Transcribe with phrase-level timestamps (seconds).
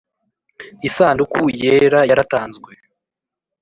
[0.87, 2.71] Isanduku yera yaratanzwe